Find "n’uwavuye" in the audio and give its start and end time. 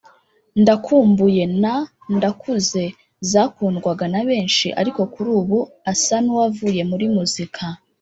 6.23-6.81